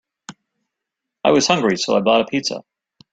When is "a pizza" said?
2.21-2.63